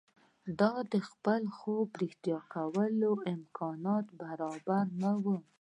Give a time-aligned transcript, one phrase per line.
[0.59, 5.37] ده ته د خپل خوب د رښتيا کولو امکانات برابر نه وو.